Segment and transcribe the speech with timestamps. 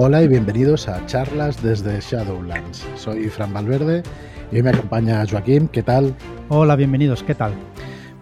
[0.00, 2.86] Hola y bienvenidos a charlas desde Shadowlands.
[2.94, 4.04] Soy Fran Valverde
[4.52, 5.66] y hoy me acompaña Joaquín.
[5.66, 6.14] ¿Qué tal?
[6.48, 7.24] Hola, bienvenidos.
[7.24, 7.52] ¿Qué tal?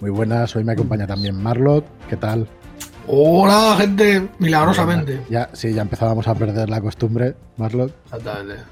[0.00, 0.56] Muy buenas.
[0.56, 1.84] Hoy me acompaña también Marlock.
[2.08, 2.48] ¿Qué tal?
[3.06, 4.26] Hola, gente.
[4.38, 5.20] Milagrosamente.
[5.28, 7.92] Ya, sí, ya empezábamos a perder la costumbre, Marlock.
[8.04, 8.62] Exactamente.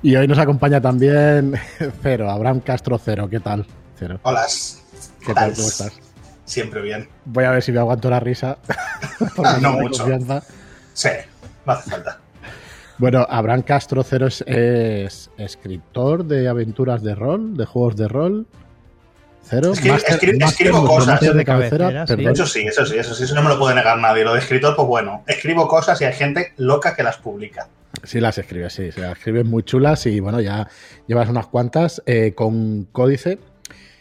[0.00, 1.56] Y hoy nos acompaña también
[2.00, 3.28] Cero, Abraham Castro Cero.
[3.28, 3.66] ¿Qué tal?
[3.98, 4.20] Cero.
[4.22, 4.46] Hola.
[5.26, 5.52] ¿Qué tal?
[5.52, 5.98] ¿Cómo estás?
[6.44, 7.08] Siempre bien.
[7.24, 8.56] Voy a ver si me aguanto la risa.
[9.60, 10.04] no mucho.
[10.04, 10.44] Confianza.
[10.92, 11.08] Sí,
[11.74, 12.18] no hace falta.
[12.98, 18.46] Bueno, Abraham Castro Cero es, es, escritor de aventuras de rol, de juegos de rol.
[19.42, 19.72] Cero.
[19.72, 21.20] Escri master, escri master escribo cosas.
[21.20, 22.14] De cabecera, sí.
[22.18, 24.22] Eso sí, eso sí, eso sí, eso no me lo puede negar nadie.
[24.22, 27.68] Lo de escritor, pues bueno, escribo cosas y hay gente loca que las publica.
[28.04, 30.68] Sí, las escribes, sí, se las escribes muy chulas y bueno, ya
[31.06, 33.38] llevas unas cuantas eh, con códice,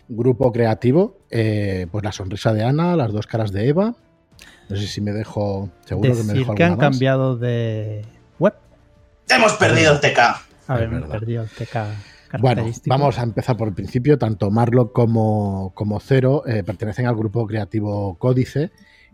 [0.08, 3.96] grupo creativo, eh, pues la sonrisa de Ana, las dos caras de Eva.
[4.70, 6.80] No sé si me dejo, seguro Decir que me dejo que han más.
[6.80, 8.06] cambiado de
[8.38, 8.54] web.
[9.28, 10.20] Hemos perdido el TK.
[10.68, 11.78] A ver, hemos perdido el TK.
[12.40, 14.20] Bueno, vamos a empezar por el principio.
[14.20, 18.72] Tanto Marlock como, como Cero eh, pertenecen al grupo creativo Códice.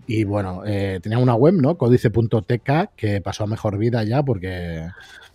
[0.07, 1.77] Y bueno, eh, tenían una web, ¿no?
[1.77, 4.87] Códice.tk que pasó a mejor vida ya porque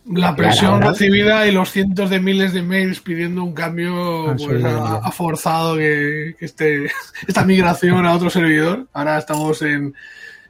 [0.07, 0.93] La presión Claro.
[0.93, 5.77] recibida y los cientos de miles de mails pidiendo un cambio Han pues, ha, forzado
[5.77, 6.87] que, que este,
[7.27, 8.87] esta migración a otro servidor.
[8.93, 9.95] Ahora estamos en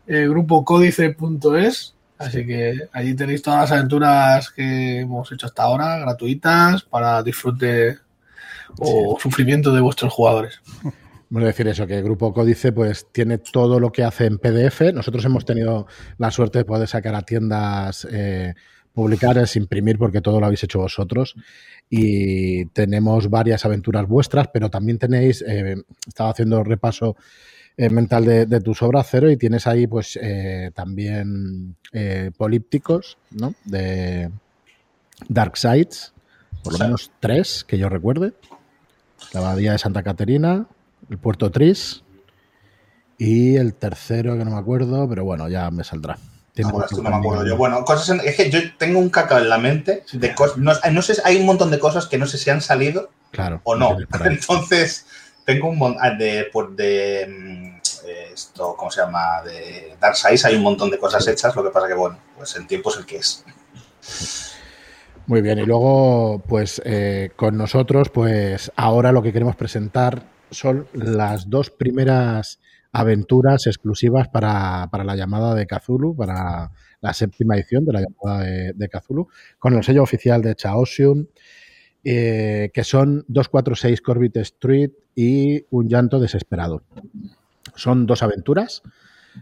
[0.06, 1.95] eh, grupo códice.es.
[2.19, 7.97] Así que allí tenéis todas las aventuras que hemos hecho hasta ahora, gratuitas, para disfrute
[8.78, 10.61] o sufrimiento de vuestros jugadores.
[11.31, 14.92] Bueno, decir eso, que el Grupo Códice pues tiene todo lo que hace en PDF.
[14.92, 15.86] Nosotros hemos tenido
[16.19, 18.55] la suerte de poder sacar a tiendas, eh,
[18.92, 21.36] publicar, es imprimir, porque todo lo habéis hecho vosotros.
[21.89, 27.17] Y tenemos varias aventuras vuestras, pero también tenéis, eh, estaba haciendo repaso
[27.77, 33.17] eh, mental de, de tus obras, Cero, y tienes ahí pues eh, también eh, polípticos,
[33.31, 33.55] ¿no?
[33.64, 34.31] De
[35.28, 36.12] Dark Sides,
[36.62, 38.33] por lo menos tres, que yo recuerde.
[39.33, 40.67] La Abadía de Santa Caterina,
[41.10, 42.02] el Puerto Tris
[43.18, 46.16] y el tercero que no me acuerdo, pero bueno, ya me saldrá.
[46.56, 47.56] No, esto no me acuerdo de- yo.
[47.56, 50.58] Bueno, cosas en- es que yo tengo un cacao en la mente de cosas.
[50.58, 53.60] No, no sé, hay un montón de cosas que no sé si han salido Claro.
[53.64, 53.96] o no.
[54.24, 55.06] Entonces,
[55.46, 57.77] tengo un montón de, por- de mm,
[58.08, 59.42] eh, esto, ¿cómo se llama?
[59.44, 62.54] De Dark Sides hay un montón de cosas hechas, lo que pasa que, bueno, pues
[62.56, 63.44] el tiempo es el que es.
[65.27, 70.86] Muy bien, y luego, pues eh, con nosotros, pues ahora lo que queremos presentar son
[70.92, 72.61] las dos primeras
[72.92, 78.44] aventuras exclusivas para, para la llamada de Cthulhu, para la séptima edición de la llamada
[78.44, 79.28] de, Cthulhu,
[79.58, 81.27] con el sello oficial de Chaosium,
[82.02, 86.83] eh, que son 246 Corbett Street y Un llanto desesperado.
[87.74, 88.83] Son dos aventuras.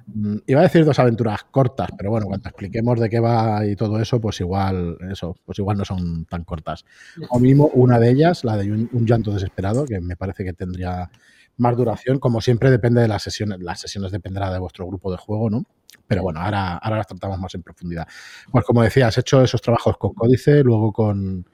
[0.07, 3.77] Mm, Iba a decir dos aventuras cortas, pero bueno, cuando expliquemos de qué va y
[3.77, 6.85] todo eso, pues igual, eso, pues igual no son tan cortas.
[7.31, 11.11] O mismo una de ellas, la de un, llanto desesperado, que me parece que tendría
[11.57, 12.19] más duración.
[12.19, 13.61] Como siempre, depende de las sesiones.
[13.61, 15.65] Las sesiones dependerá de vuestro grupo de juego, ¿no?
[16.07, 18.07] Pero bueno, ahora, ahora las tratamos más en profundidad.
[18.51, 21.47] Pues como decía, has hecho esos trabajos con Códice, luego con,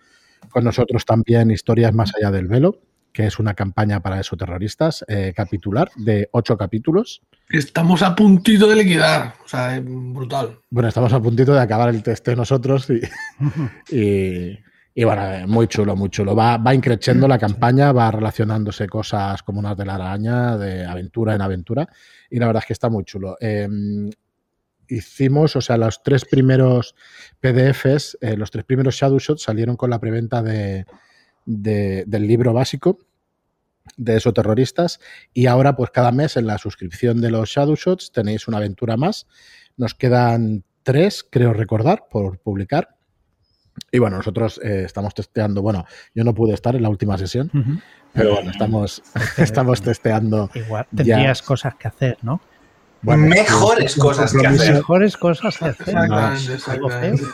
[0.51, 2.81] con nosotros también Historias más allá del velo,
[3.15, 7.23] que es una campaña para esoterroristas eh, capitular de ocho capítulos.
[7.49, 9.35] Estamos a puntito de liquidar.
[9.45, 10.59] O sea, es brutal.
[10.69, 13.01] Bueno, estamos a puntito de acabar el teste nosotros y,
[13.97, 14.59] y,
[14.97, 16.35] y bueno, eh, muy chulo, muy chulo.
[16.35, 21.37] Va, va increciendo la campaña, va relacionándose cosas como unas de la araña, de aventura
[21.37, 21.89] en aventura,
[22.29, 23.37] y la verdad es que está muy chulo.
[23.41, 23.69] Eh,
[24.89, 26.97] hicimos, o sea, los tres primeros
[27.41, 30.85] PDFs, eh, los tres primeros Shadow Shots salieron con la preventa de,
[31.45, 32.99] de- del libro básico
[33.97, 34.99] de esos terroristas
[35.33, 38.97] y ahora pues cada mes en la suscripción de los Shadow Shots tenéis una aventura
[38.97, 39.27] más.
[39.77, 42.97] Nos quedan tres, creo recordar, por publicar.
[43.91, 45.85] Y bueno, nosotros eh, estamos testeando, bueno,
[46.15, 47.51] yo no pude estar en la última sesión,
[48.13, 49.03] pero bueno, estamos,
[49.37, 50.49] estamos testeando.
[50.55, 51.05] Igual Ya.
[51.05, 52.41] tendrías cosas que hacer, ¿no?
[53.03, 54.75] bueno, Mejores cosas que hacer.
[54.75, 55.89] Mejores cosas que hacer.
[55.89, 57.15] Exactamente, ¿Algo feo?
[57.15, 57.25] exactamente.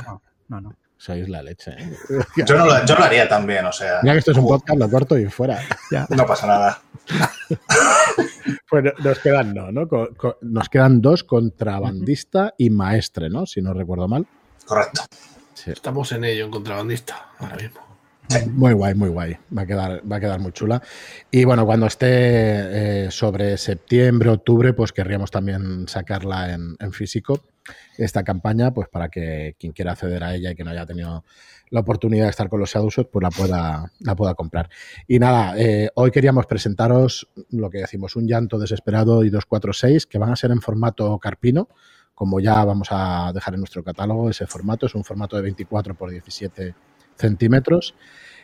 [0.49, 0.61] No, no.
[0.71, 0.77] no.
[1.01, 1.71] Sois la leche.
[1.79, 1.97] ¿eh?
[2.47, 4.01] Yo, no lo, yo lo haría también, o sea.
[4.03, 5.59] Mira que esto es un jo, podcast, lo corto y fuera.
[5.91, 6.07] Ya.
[6.11, 6.83] No pasa nada.
[8.69, 9.89] Pues nos quedan, no, ¿no?
[10.43, 13.45] Nos quedan dos, contrabandista y maestre, ¿no?
[13.45, 14.27] Si no recuerdo mal.
[14.65, 15.03] Correcto.
[15.55, 15.73] Sí.
[15.73, 17.90] Estamos en ello, en contrabandista, ahora mismo.
[18.53, 19.37] Muy guay, muy guay.
[19.57, 20.81] Va a quedar, va a quedar muy chula.
[21.31, 27.41] Y bueno, cuando esté eh, sobre septiembre, octubre, pues querríamos también sacarla en, físico,
[27.99, 31.25] esta campaña, pues para que quien quiera acceder a ella y que no haya tenido
[31.71, 34.69] la oportunidad de estar con los Shadowshots, pues la pueda, la pueda comprar.
[35.09, 40.19] Y nada, eh, hoy queríamos presentaros lo que decimos, un llanto desesperado y 246, que
[40.19, 41.69] van a ser en formato carpino,
[42.15, 45.95] como ya vamos a dejar en nuestro catálogo ese formato, es un formato de 24
[45.95, 46.75] por 17
[47.21, 47.95] centímetros.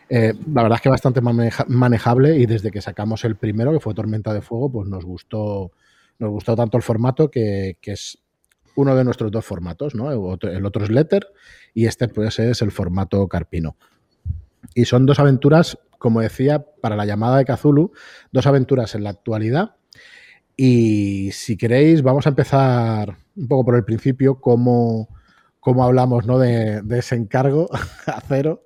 [0.09, 3.81] Eh, la verdad es que bastante maneja- manejable y desde que sacamos el primero, que
[3.81, 5.73] fue Tormenta de Fuego, pues nos gustó,
[6.19, 8.19] nos gustó tanto el formato que, es
[8.77, 10.13] uno de nuestros dos formatos, ¿no?
[10.13, 11.27] El otro, es Letter
[11.75, 13.77] y este pues es el formato Carpino.
[14.75, 17.93] Y son dos aventuras, como decía, para la llamada de Cthulhu,
[18.33, 19.77] dos aventuras en la actualidad.
[20.57, 25.09] Y si queréis, vamos a empezar un poco por el principio, cómo,
[25.67, 26.39] cómo hablamos ¿no?
[26.39, 27.69] de, de ese encargo
[28.07, 28.63] a cero,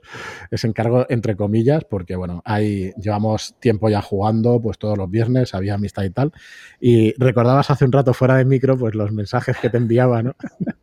[0.50, 5.54] ese encargo entre comillas, porque bueno, ahí llevamos tiempo ya jugando, pues todos los viernes
[5.54, 6.30] había amistad y tal.
[6.78, 10.36] Y recordabas hace un rato fuera de micro, pues los mensajes que te enviaba, ¿no?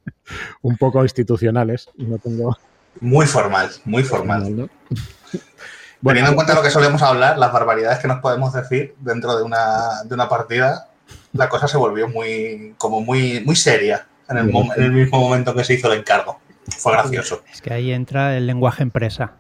[0.64, 1.88] un poco institucionales.
[1.98, 2.58] No tengo.
[3.00, 4.58] Muy formal, muy formal.
[4.58, 4.70] ¿no?
[6.04, 9.44] Teniendo en cuenta lo que solemos hablar, las barbaridades que nos podemos decir dentro de
[9.44, 10.90] una, de una partida,
[11.34, 15.20] la cosa se volvió muy, como muy, muy seria en el, mom- en el mismo
[15.20, 16.40] momento que se hizo el encargo.
[16.78, 17.44] Fue gracioso.
[17.52, 19.34] Es que ahí entra el lenguaje empresa.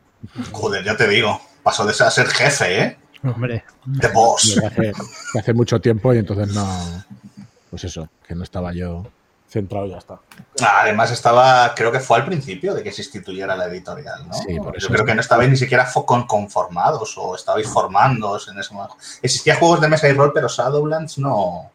[0.51, 2.97] Joder, ya te digo, pasó de ser a ser jefe, ¿eh?
[3.23, 4.57] Hombre, De boss.
[5.37, 7.03] hace, mucho tiempo y entonces no.
[7.69, 9.05] Pues eso, que no estaba yo
[9.49, 10.19] centrado y ya está.
[10.61, 14.33] Ah, Además estaba, creo que fue al principio de que se instituyera la editorial, ¿no?
[14.33, 14.87] Sí, por eso.
[14.87, 18.73] Yo creo que no estabais ni siquiera fo- con- conformados o estabais formándoos en ese
[18.73, 18.95] momento.
[19.21, 21.71] Existía juegos de mesa y rol, pero Shadowlands no.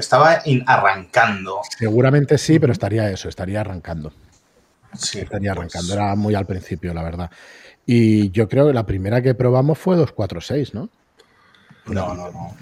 [0.00, 1.60] Estaba arrancando.
[1.78, 4.12] Seguramente sí, pero estaría eso, estaría arrancando.
[4.96, 7.30] Sí, Estaría pues, arrancando, era muy al principio, la verdad.
[7.86, 10.88] Y yo creo que la primera que probamos fue 246, ¿no?
[11.86, 12.54] No, no, no.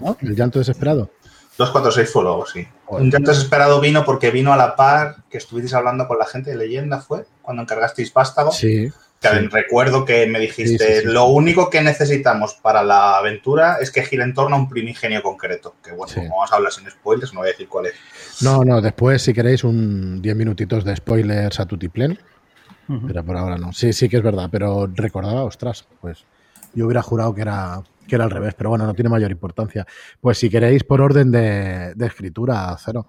[0.00, 0.16] ¿No?
[0.20, 1.10] El llanto desesperado.
[1.58, 2.66] 246 fue luego, sí.
[2.84, 3.02] Joder.
[3.04, 6.50] Un llanto desesperado vino porque vino a la par que estuvisteis hablando con la gente
[6.50, 7.26] de leyenda, ¿fue?
[7.42, 8.52] Cuando encargasteis Vástago.
[8.52, 8.92] Sí.
[9.20, 9.48] Que sí.
[9.48, 11.06] recuerdo que me dijiste, Sí, sí, sí.
[11.06, 15.22] lo único que necesitamos para la aventura es que gire en torno a un primigenio
[15.22, 15.74] concreto.
[15.82, 16.20] Que bueno, Sí.
[16.20, 17.94] como vamos a hablar sin spoilers, no voy a decir cuál es.
[18.42, 22.18] No, no, después, si queréis, un 10 minutitos de spoilers a Tutiplen,
[22.88, 23.06] ujú.
[23.06, 23.72] pero por ahora no.
[23.72, 26.24] Sí, sí que es verdad, pero recordaba, ostras, pues
[26.74, 29.86] yo hubiera jurado que era, que era al revés, pero bueno, no tiene mayor importancia.
[30.20, 33.06] Pues si queréis, por orden de, de escritura, cero.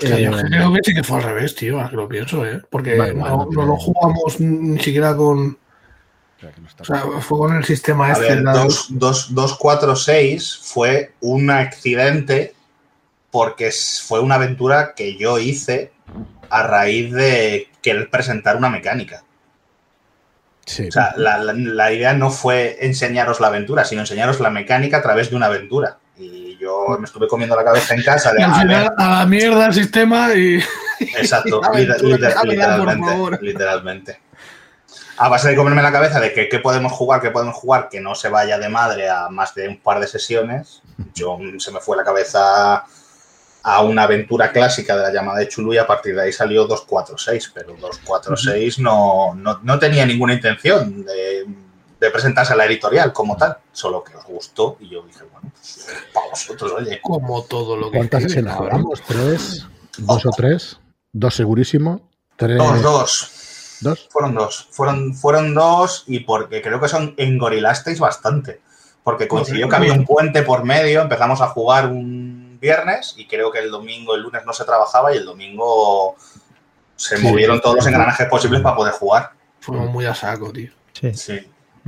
[0.00, 2.60] Eh, yo creo que sí que fue al revés, tío, que lo pienso, ¿eh?
[2.70, 5.58] Porque no, no no tiene- lo jugamos ni siquiera con.
[6.80, 8.24] O sea, fue con el sistema A este.
[8.34, 12.54] ver, la- 246 fue un accidente
[13.30, 13.70] porque
[14.04, 15.92] fue una aventura que yo hice
[16.50, 19.22] a raíz de querer presentar una mecánica.
[20.66, 20.88] sí.
[20.88, 24.98] O sea, la, la- la idea no fue enseñaros la aventura, sino enseñaros la mecánica
[24.98, 25.98] a través de una aventura.
[26.22, 29.08] Y yo me estuve comiendo la cabeza en casa de, al a ver, final, a
[29.20, 30.62] la mierda el sistema y.
[31.00, 34.20] Exacto, liter- liter- literalmente, literalmente.
[35.18, 38.00] A base de comerme la cabeza de que qué podemos jugar, qué podemos jugar, que
[38.00, 40.82] no se vaya de madre a más de un par de sesiones,
[41.14, 42.84] yo mm, se me fue la cabeza
[43.64, 46.64] a una aventura clásica de la llamada de Chulu y a partir de ahí salió
[46.66, 51.46] 246, pero 246 no, no, no tenía ninguna intención de,
[52.02, 55.52] de presentarse a la editorial como tal, solo que os gustó y yo dije, bueno,
[55.52, 57.00] pues, para vosotros, oye.
[57.00, 57.98] Como todo lo que.
[57.98, 58.54] ¿Cuántas cabrón.
[58.56, 59.02] jugamos?
[59.06, 59.66] ¿Tres?
[59.98, 60.80] ¿Dos o tres?
[61.12, 62.00] ¿Dos segurísimo?
[62.34, 62.58] ¿Tres?
[62.58, 63.78] Dos, dos.
[63.82, 64.08] ¿Dos?
[64.10, 64.66] Fueron dos.
[64.72, 68.60] Fueron, fueron dos y porque creo que son engorilasteis bastante.
[69.04, 73.52] Porque coincidió que había un puente por medio, empezamos a jugar un viernes y creo
[73.52, 76.16] que el domingo, el lunes no se trabajaba y el domingo
[76.96, 77.22] se Sí.
[77.22, 79.32] movieron todos los engranajes posibles para poder jugar.
[79.60, 80.72] Fuimos muy a saco, tío.
[80.92, 81.14] Sí.
[81.14, 81.40] Sí.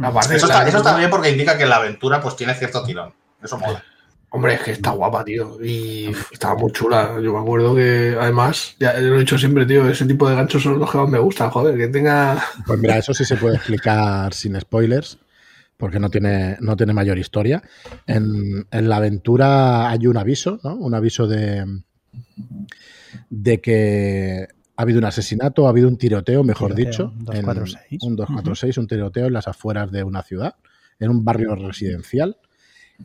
[0.03, 3.13] Aparte, Eso está, eso está bien porque indica que la aventura pues tiene cierto tirón.
[3.43, 3.83] Eso mola.
[4.31, 5.59] Hombre, es que está guapa, tío.
[5.63, 7.21] Y estaba muy chula.
[7.23, 10.61] Yo me acuerdo que, además, ya lo he dicho siempre, tío, ese tipo de ganchos
[10.61, 12.43] son los que más me gustan, joder, que tenga.
[12.67, 15.19] Pues mira, eso sí se puede explicar sin spoilers,
[15.77, 17.63] porque no tiene, no tiene mayor historia.
[18.09, 20.75] En, en la aventura hay un aviso, ¿no?
[20.75, 21.65] Un aviso de,
[23.31, 27.05] de que ha habido un asesinato, ha habido un tiroteo, mejor Tiroteo, dicho.
[27.15, 28.03] un en- 246.
[28.03, 30.57] un 246, un tiroteo en las afueras de una ciudad,
[30.99, 32.37] en un barrio residencial.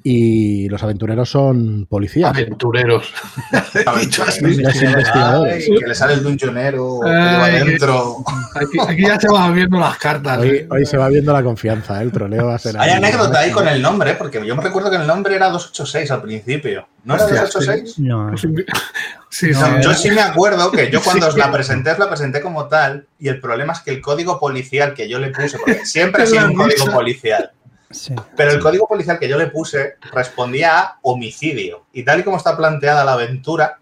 [0.04, 2.30] Y los aventureros son policías.
[2.30, 3.12] Aventureros.
[4.00, 4.42] Dicho así.
[4.42, 5.66] Los investigadores.
[5.70, 8.18] Ay, que le sale el dungeonero adentro.
[8.56, 10.38] Aquí, aquí ya se van viendo las cartas.
[10.38, 10.68] Hoy, ¿eh?
[10.70, 12.04] hoy se va viendo la confianza, ¿eh?
[12.04, 14.16] el troleo va a ser Hay anécdota ahí con el nombre, ¿eh?
[14.18, 16.88] porque yo me recuerdo que el nombre era 286 al principio.
[17.04, 18.00] ¿No era Hostia, 286?
[18.00, 18.30] No.
[18.30, 18.42] Pues
[19.32, 19.62] Sí, No, sí.
[19.62, 22.42] No, era- yo sí me acuerdo que yo cuando os la presenté, os la presenté
[22.42, 25.86] como tal, y el problema es que el código policial que yo le puse, porque
[25.86, 27.52] siempre ha Es sido un código policial,
[27.92, 28.14] Sí.
[28.38, 31.86] pero el código policial que yo le puse respondía a homicidio.
[31.94, 33.80] Y tal y como está planteada la aventura,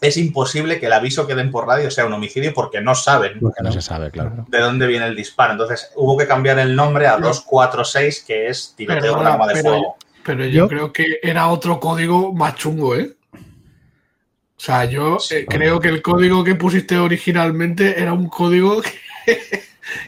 [0.00, 3.38] es imposible que el aviso que den por radio sea un homicidio porque no saben
[3.40, 4.30] Porque no se sabe, claro.
[4.30, 4.46] Claro.
[4.48, 5.52] de dónde viene el disparo.
[5.52, 9.46] Entonces hubo que cambiar el nombre a Pero- 246, que es tiroteo con Perdona, arma
[9.46, 9.96] de pero- fuego.
[10.24, 13.14] Pero yo, Yo- creo que era otro código más chungo, ¿eh?
[13.32, 18.82] O sea, yo eh, creo que el código que pusiste originalmente era un código
[19.24, 19.38] que,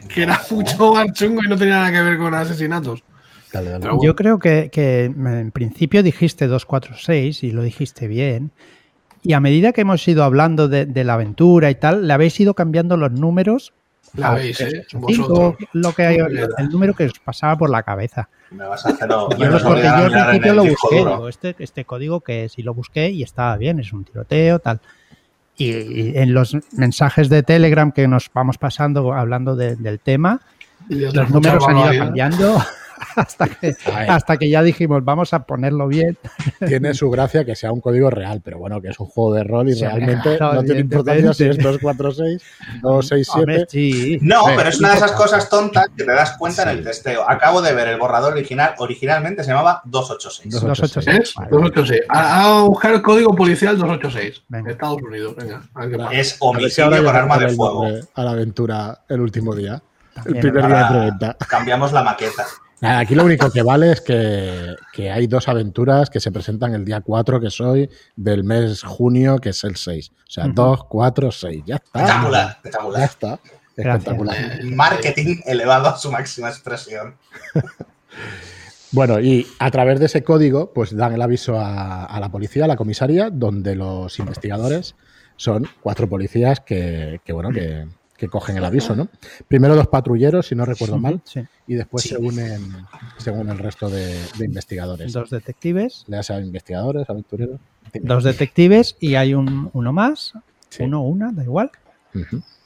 [0.09, 3.01] que era mucho más chungo y no tenía nada que ver con asesinatos.
[3.53, 3.85] Dale, dale.
[4.03, 8.51] Yo creo que, que en principio dijiste 246 y lo dijiste bien.
[9.23, 12.39] Y a medida que hemos ido hablando de, de la aventura y tal, le habéis
[12.39, 13.73] ido cambiando los números.
[14.15, 14.85] La a veis, ¿eh?
[14.89, 15.69] cinco, Vosotros.
[15.73, 16.17] lo que hay-
[16.57, 18.29] el número que os pasaba por la cabeza.
[18.51, 19.07] Me vas a hacer.
[19.07, 22.73] me Yo, porque yo al principio lo busqué, digo, este, este código que sí lo
[22.73, 24.79] busqué y estaba bien, es un tiroteo, tal.
[25.57, 30.41] Y, y en los mensajes de Telegram que nos vamos pasando hablando de- del tema,
[30.87, 32.57] los números han ido cambiando
[33.15, 33.75] hasta que,
[34.07, 36.17] hasta que ya dijimos, vamos a ponerlo bien.
[36.67, 39.43] Tiene su gracia que sea un código real, pero bueno, que es un juego de
[39.43, 42.43] rol y Sí, realmente claro, no tiene importancia si es 246,
[42.81, 43.39] 267.
[43.39, 44.19] Hombre, sí.
[44.21, 46.83] No, Sí, pero es una de esas cosas tontas que te das cuenta en el
[46.83, 47.29] testeo.
[47.29, 48.73] Acabo de ver el borrador original.
[48.77, 50.53] Originalmente se llamaba 286.
[50.53, 51.19] 286.
[51.19, 51.33] ¿Es?
[51.35, 51.49] Vale.
[51.51, 52.01] 286.
[52.09, 54.43] A, a buscar el código policial 286.
[54.47, 54.71] Venga.
[54.71, 55.35] Estados Unidos.
[55.35, 56.09] Venga.
[56.11, 57.85] Es si homicidio con arma de fuego.
[58.13, 59.81] A la aventura el último día.
[60.25, 61.37] El primer día de preventa.
[61.47, 62.45] cambiamos la maqueta.
[62.81, 66.73] Nada, aquí lo único que vale es que, que hay dos aventuras que se presentan
[66.73, 70.11] el día 4, que soy, del mes junio, que es el 6.
[70.11, 70.53] O sea, Ujú.
[70.53, 71.63] 2, 4, 6.
[71.65, 71.99] Ya está.
[71.99, 73.03] Espectacular, Ya espectacular.
[73.03, 73.39] está.
[73.75, 74.63] Espectacular.
[74.63, 77.15] Marketing elevado a su máxima expresión.
[78.91, 82.65] Bueno, y a través de ese código, pues dan el aviso a, a la policía,
[82.65, 84.95] a la comisaría, donde los investigadores
[85.35, 87.85] son cuatro policías que, que, bueno, que,
[88.19, 89.07] que cogen el aviso, ¿no?
[89.47, 91.41] Primero dos patrulleros, si no recuerdo mal, Sí.
[91.67, 92.09] y después Sí.
[92.09, 92.85] se unen
[93.17, 95.13] según el resto de, de investigadores.
[95.13, 97.59] Dos detectives, Le hace a investigadores, aventureros.
[98.01, 100.33] dos detectives y hay un, uno más,
[100.69, 100.83] Sí.
[100.83, 101.71] uno o una, da igual,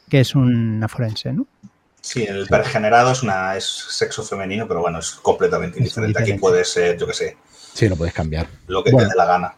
[0.09, 1.45] que es una forense, ¿no?
[2.01, 6.21] Sí, el pergenerado es, una, es sexo femenino, pero bueno, es completamente Es indiferente.
[6.21, 7.37] Aquí puede ser, yo qué sé,
[7.73, 8.47] Sí, lo podéis cambiar.
[8.67, 9.07] lo que Bueno.
[9.07, 9.53] te dé la gana.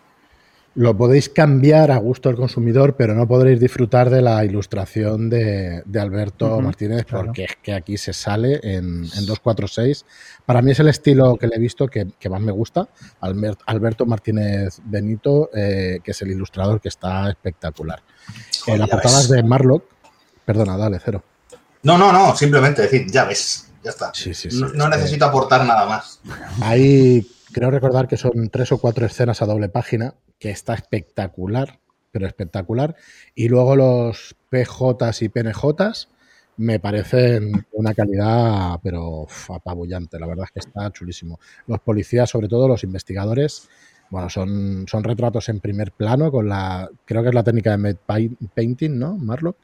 [0.78, 5.82] Lo podéis cambiar a gusto del consumidor, pero no podréis disfrutar de la ilustración de,
[5.86, 7.28] de Alberto Martínez, claro.
[7.28, 10.06] porque es que aquí se sale en, en 246.
[10.46, 12.90] Para mí es el estilo que le he visto que, que más me gusta.
[13.22, 18.02] Albert- Alberto Martínez Benito, eh, que es el ilustrador que está espectacular.
[18.66, 19.38] Joder, en las portadas ves.
[19.38, 19.86] de Marlock,
[20.44, 21.24] perdona, dale, cero.
[21.84, 24.12] No, no, no, simplemente decir, ya ves, ya está.
[24.14, 24.60] Sí, sí, sí.
[24.60, 26.20] no no necesito aportar nada más.
[26.62, 31.80] Hay, creo recordar que son tres o cuatro escenas a doble página, que está espectacular,
[32.12, 32.96] pero espectacular.
[33.34, 36.10] Y luego los PJs y PNJs
[36.58, 40.20] me parecen una calidad, pero uf, apabullante.
[40.20, 41.40] La verdad es que está chulísimo.
[41.68, 43.70] Los policías, sobre todo los investigadores,
[44.10, 47.98] bueno, son, son retratos en primer plano con la, creo que es la técnica de
[47.98, 49.58] paint- painting, ¿no, Marlock?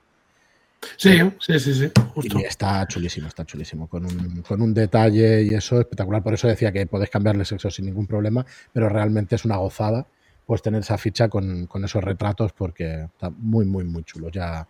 [0.97, 1.91] Sí, sí, sí, sí.
[2.13, 2.39] Justo.
[2.39, 6.23] Y está chulísimo, está chulísimo, con un, con un detalle y eso espectacular.
[6.23, 10.07] Por eso decía que podéis cambiarle sexo sin ningún problema, pero realmente es una gozada
[10.45, 14.29] pues tener esa ficha con, con esos retratos porque está muy, muy, muy chulo.
[14.29, 14.67] Ya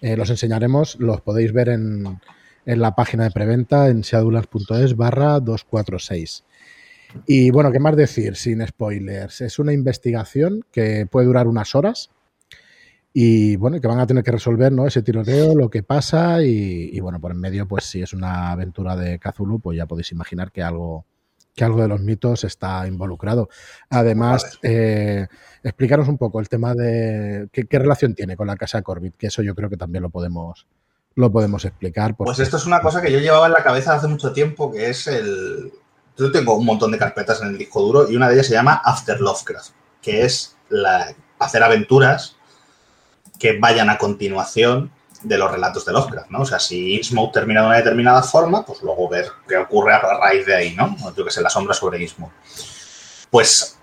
[0.00, 2.20] eh, los enseñaremos, los podéis ver en,
[2.66, 6.44] en la página de preventa en seadulas.es barra 246.
[7.26, 9.40] Y bueno, ¿qué más decir sin spoilers?
[9.40, 12.10] Es una investigación que puede durar unas horas
[13.16, 14.88] y bueno, que van a tener que resolver ¿no?
[14.88, 18.50] ese tiroteo, lo que pasa y, y, bueno, por en medio, pues si es una
[18.50, 21.06] aventura de Cthulhu, pues ya podéis imaginar que algo,
[21.54, 23.48] que algo de los mitos está involucrado.
[23.88, 25.28] Además, eh,
[25.62, 29.28] explícanos un poco el tema de qué, qué, relación tiene con la casa Corbett, que
[29.28, 30.66] eso yo creo que también lo podemos,
[31.14, 32.16] lo podemos explicar.
[32.16, 34.90] Pues esto es una cosa que yo llevaba en la cabeza hace mucho tiempo, que
[34.90, 35.72] es el...
[36.16, 38.54] Yo tengo un montón de carpetas en el disco duro y una de ellas se
[38.54, 39.70] llama After Lovecraft,
[40.02, 42.33] que es la, hacer aventuras
[43.38, 44.90] que vayan a continuación
[45.22, 46.42] de los relatos de Lovecraft, ¿no?
[46.42, 50.00] O sea, si Innsmouth termina de una determinada forma, pues luego ver qué ocurre a
[50.00, 50.96] raíz de ahí, ¿no?
[51.16, 52.32] Yo que sé, la sombra sobre Innsmouth.
[53.30, 53.78] Pues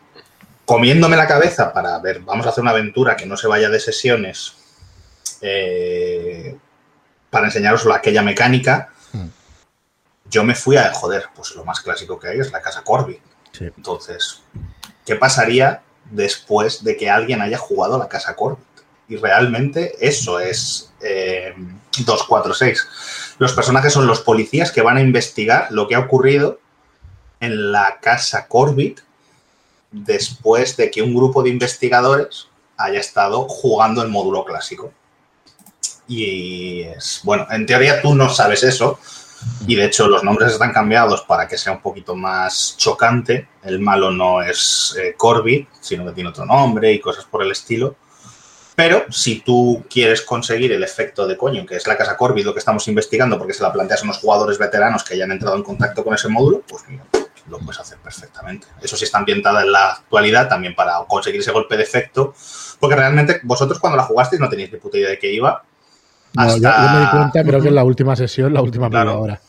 [0.65, 3.79] comiéndome la cabeza para ver, vamos a hacer una aventura que no se vaya de
[3.79, 4.53] sesiones
[5.41, 6.55] eh,
[7.29, 9.27] para enseñaros aquella mecánica, Hmm.
[10.29, 13.20] yo me fui a, joder, pues lo más clásico que hay es la casa Corby.
[13.51, 13.65] Sí.
[13.65, 14.41] Entonces,
[15.05, 18.63] ¿qué pasaría después de que alguien haya jugado la casa Corby?
[19.12, 21.53] Y realmente eso es eh,
[21.98, 23.36] 246.
[23.39, 26.62] Los personajes son los policías que van a investigar lo que ha ocurrido
[27.41, 29.03] en la casa Corbett
[29.91, 34.94] después de que un grupo de investigadores haya estado jugando el módulo clásico.
[36.08, 38.98] Y es, bueno, en teoría tú no sabes eso.
[39.68, 43.50] Y de hecho los nombres están cambiados para que sea un poquito más chocante.
[43.62, 45.18] El malo no es eh,
[45.82, 47.98] sino que tiene otro nombre y cosas por el estilo.
[48.75, 52.54] Pero si tú quieres conseguir el efecto de coño, que es la casa Corbett lo
[52.54, 55.63] que estamos investigando, porque se la planteas a unos jugadores veteranos que hayan entrado en
[55.63, 57.04] contacto con ese módulo, pues mira,
[57.50, 58.68] lo puedes hacer perfectamente.
[58.82, 62.34] Eso sí está ambientada en la actualidad también para conseguir ese golpe de efecto,
[62.80, 65.63] porque realmente vosotros cuando la jugasteis no teníais ni puta idea de qué iba.
[66.34, 69.10] No, yo, yo me di cuenta, creo que en la última sesión, la última Claro.
[69.10, 69.42] media hora.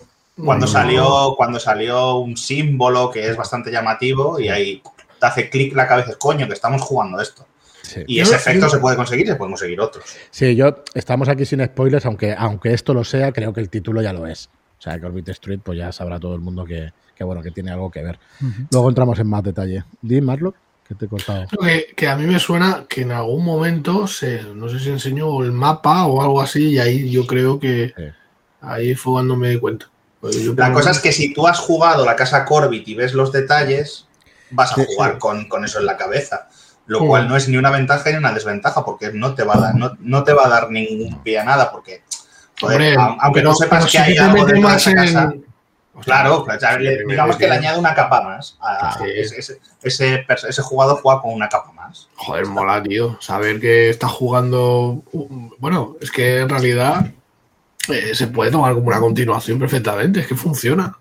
[0.44, 0.72] Cuando No.
[0.72, 4.82] salió, cuando salió un símbolo que es bastante llamativo y ahí
[5.20, 7.46] te hace clic la cabeza, coño, que estamos jugando esto.
[7.92, 8.04] Sí.
[8.06, 10.04] Y ese efecto se puede conseguir y se pueden conseguir otros.
[10.30, 14.00] Sí, yo estamos aquí sin spoilers, aunque, aunque esto lo sea, creo que el título
[14.02, 14.48] ya lo es.
[14.78, 17.50] O sea, que Orbit Street, pues ya sabrá todo el mundo que, que, bueno, que
[17.50, 18.18] tiene algo que ver.
[18.70, 19.84] Luego entramos en más detalle.
[20.00, 20.56] Di, Marlock,
[20.88, 21.46] que te he cortado.
[21.60, 25.42] Que, que a mí me suena que en algún momento se, no sé si enseñó
[25.44, 28.04] el mapa o algo así, y ahí yo creo que Sí.
[28.60, 29.88] ahí fue cuando me di cuenta.
[30.20, 33.30] Pues La cosa es que si tú has jugado la casa Corbit y ves los
[33.32, 34.06] detalles,
[34.50, 36.48] vas a jugar con, con eso en la cabeza.
[36.86, 37.06] Lo Sí.
[37.06, 39.74] cual no es ni una ventaja ni una desventaja, porque no te va a dar,
[39.76, 42.02] no, no te va a dar ningún pie a nada, porque
[42.60, 45.46] joder, Hombre, aunque pero- tú sepas que hay algo de más esa casa, en-
[46.00, 46.44] Claro,
[47.06, 48.56] digamos que le añade una capa más.
[48.60, 49.04] a- Sí.
[49.14, 52.08] ese, ese- jugador juega con una capa más.
[52.16, 53.18] Joder, mola, tío.
[53.20, 55.02] Saber que está jugando.
[55.58, 57.06] Bueno, es que en realidad
[57.88, 60.20] eh, se puede tomar como una continuación perfectamente.
[60.20, 60.96] Es que funciona.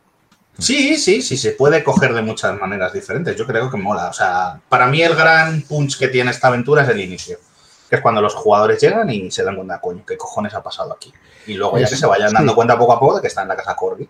[0.57, 3.35] Sí, sí, sí, se puede coger de muchas maneras diferentes.
[3.35, 4.09] Yo creo que mola.
[4.09, 7.37] O sea, para mí el gran punch que tiene esta aventura es el inicio.
[7.89, 10.93] Que es cuando los jugadores llegan y se dan cuenta, coño, ¿qué cojones ha pasado
[10.93, 11.11] aquí?
[11.47, 12.35] Y luego ya Es- que se vayan sí.
[12.35, 14.07] dando cuenta poco a poco de que está en la casa Corby.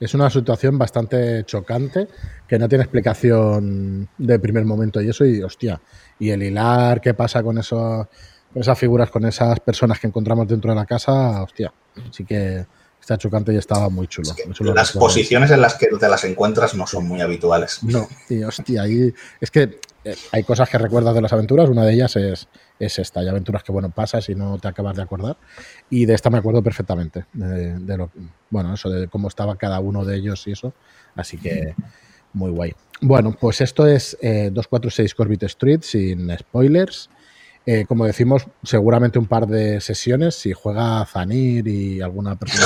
[0.00, 2.08] Es una situación bastante chocante
[2.48, 5.78] que no tiene explicación de primer momento y eso, y hostia,
[6.18, 8.08] y el hilar que pasa con, eso,
[8.50, 11.70] con esas figuras, con esas personas que encontramos dentro de la casa, hostia,
[12.10, 12.64] sí que
[13.00, 14.30] está chocante y estaba muy chulo.
[14.30, 17.82] Es que las posiciones en las que te las encuentras no son muy habituales.
[17.82, 21.84] No, y hostia, ahí es que eh, hay cosas que recuerdas de las aventuras, una
[21.84, 25.02] de ellas es, es esta, hay aventuras que bueno, pasas y no te acabas de
[25.02, 25.36] acordar,
[25.90, 28.10] y de esta me acuerdo perfectamente, de, de lo,
[28.50, 30.72] bueno, eso, de cómo estaba cada uno de ellos y eso,
[31.14, 31.74] así que
[32.32, 32.74] muy guay.
[33.00, 37.08] Bueno, pues esto es eh, 246 Corbett Street, sin spoilers.
[37.66, 42.64] Eh, como decimos, seguramente un par de sesiones, si juega Zanir y alguna persona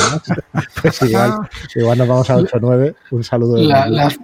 [0.55, 1.33] más, pues igual,
[1.75, 2.95] igual nos vamos a 8-9.
[3.11, 3.57] Un saludo.
[3.63, 4.17] La- las-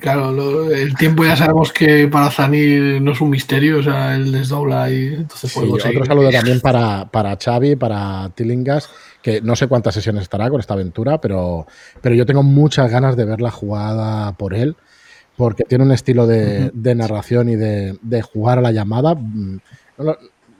[0.00, 4.14] claro, lo- el tiempo ya sabemos que para Zanir no es un misterio, o sea,
[4.14, 8.88] él desdobla y entonces Sí, otro saludo también para, para Xavi, para Tilingas,
[9.20, 11.66] que no sé cuántas sesiones estará con esta aventura, pero,
[12.00, 14.76] pero yo tengo muchas ganas de verla jugada por él,
[15.36, 19.16] porque tiene un estilo de, de narración y de, de jugar a la llamada.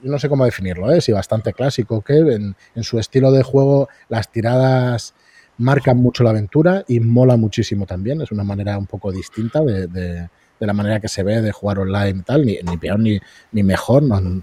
[0.02, 1.00] No sé cómo definirlo, ¿eh?
[1.00, 5.14] si bastante clásico, que en, en su estilo de juego las tiradas
[5.56, 8.20] marcan mucho la aventura y mola muchísimo también.
[8.20, 10.28] Es una manera un poco distinta de, de-
[10.60, 13.18] de la manera que se ve de jugar online y tal, ni, ni peor ni,
[13.50, 14.42] ni mejor, no,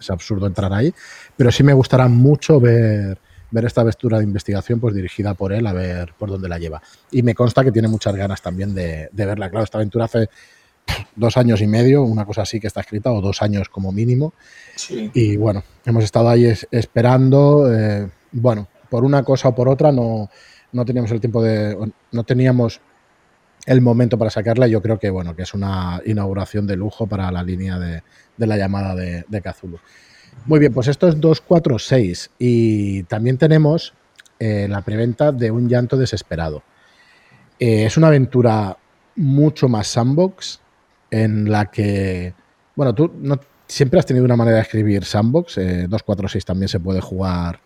[0.00, 0.92] es absurdo entrar ahí,
[1.36, 3.18] pero sí me gustará mucho ver,
[3.50, 6.82] ver esta aventura de investigación pues dirigida por él, a ver por dónde la lleva.
[7.10, 9.50] Y me consta que tiene muchas ganas también de, de verla.
[9.50, 10.28] Claro, esta aventura hace
[11.16, 14.32] dos años y medio, una cosa así que está escrita, o dos años como mínimo,
[14.76, 15.10] Sí.
[15.14, 17.72] y bueno, hemos estado ahí es- esperando.
[17.72, 20.28] eh, bueno, por una cosa o por otra no,
[20.72, 21.76] no teníamos el tiempo de.
[22.12, 22.80] No teníamos
[23.66, 24.66] el momento para sacarla.
[24.68, 28.02] y Yo creo que bueno, que es una inauguración de lujo para la línea de,
[28.36, 29.78] de la llamada de, de Cthulhu.
[30.46, 32.30] Muy bien, pues esto es 246.
[32.38, 33.92] Y también tenemos
[34.38, 36.62] eh, la preventa de Un llanto desesperado.
[37.58, 38.76] Eh, es una aventura
[39.14, 40.58] mucho más sandbox
[41.12, 42.34] en la que.
[42.74, 45.58] Bueno, tú no, siempre has tenido una manera de escribir sandbox.
[45.58, 47.60] eh, 246 también se puede jugar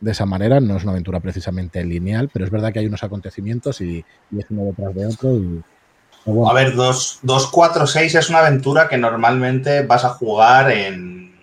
[0.00, 0.60] de esa manera.
[0.60, 4.38] No es una aventura precisamente lineal, pero es verdad que hay unos acontecimientos y, y
[4.38, 5.34] es uno detrás de otro.
[5.34, 5.62] Y,
[6.26, 11.34] bueno, A ver, 246 es una aventura que normalmente vas a jugar en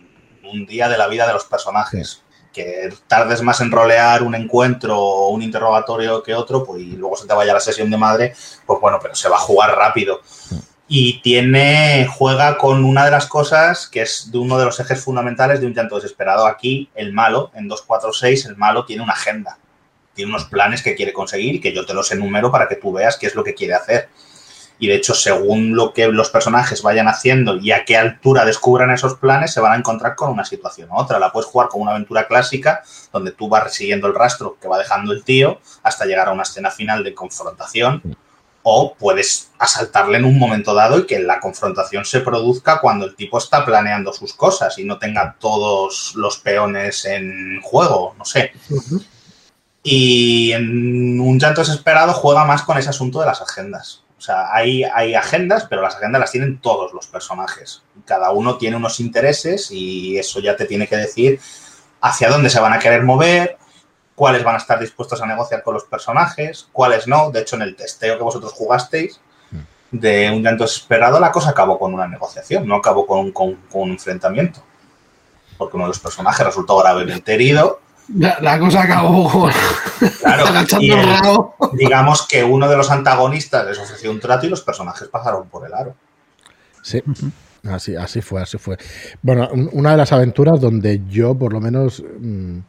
[0.52, 2.22] un día de la vida de los personajes.
[2.54, 7.15] Que tardes más en rolear un encuentro o un interrogatorio que otro, pues y luego
[7.15, 8.34] se te vaya la sesión de madre,
[8.65, 10.22] pues bueno, pero se va a jugar rápido.
[10.88, 15.04] Y tiene, juega con una de las cosas que es de uno de los ejes
[15.04, 16.47] fundamentales de un llanto desesperado.
[16.47, 19.58] Aquí, el malo, en 246, el malo tiene una agenda.
[20.13, 23.17] Tiene unos planes que quiere conseguir que yo te los enumero para que tú veas
[23.17, 24.10] qué es lo que quiere hacer.
[24.80, 28.91] Y de hecho, según lo que los personajes vayan haciendo y a qué altura descubran
[28.91, 31.19] esos planes, se van a encontrar con una situación u otra.
[31.19, 34.78] La puedes jugar como una aventura clásica, donde tú vas siguiendo el rastro que va
[34.78, 38.17] dejando el tío hasta llegar a una escena final de confrontación.
[38.69, 43.15] O puedes asaltarle en un momento dado y que la confrontación se produzca cuando el
[43.15, 48.51] tipo está planeando sus cosas y no tenga todos los peones en juego, no sé.
[49.84, 54.03] Y en un llanto desesperado juega más con ese asunto de las agendas.
[54.17, 57.84] O sea, hay, hay agendas, pero las agendas las tienen todos los personajes.
[58.03, 61.39] Cada uno tiene unos intereses y eso ya te tiene que decir
[62.01, 63.58] hacia dónde se van a querer mover
[64.17, 67.30] cuáles van a estar dispuestos a negociar con los personajes, cuáles no.
[67.30, 69.19] De hecho, en el testeo que vosotros jugasteis
[69.91, 73.53] de un llanto desesperado, la cosa acabó con una negociación, no acabó con un, con,
[73.71, 74.62] con un enfrentamiento.
[75.58, 77.80] Porque uno de los personajes resultó gravemente herido
[78.17, 79.49] la, la cosa acabó
[80.21, 81.10] Claro, agachando y el
[81.73, 85.65] digamos que uno de los antagonistas les ofreció un trato y los personajes pasaron por
[85.67, 85.93] el aro.
[86.82, 87.03] Sí,
[87.69, 88.77] así, así fue, así fue.
[89.21, 92.60] Bueno, un- una de las aventuras donde yo, por lo menos, mm,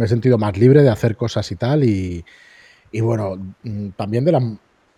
[0.00, 2.24] me he sentido más libre de hacer cosas y tal, y,
[2.90, 4.42] y bueno, mm, también de las,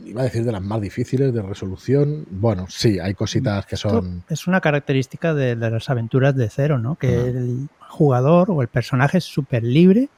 [0.05, 2.25] iba a decir, de las más difíciles de resolución.
[2.31, 4.23] Bueno, sí, hay cositas que Esto son...
[4.29, 6.95] es una característica de, de las aventuras de cero, ¿no?
[6.95, 10.09] Que el jugador o el personaje es súper libre